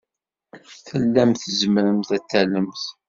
[0.87, 2.83] Tellamt tzemremt ad tallemt?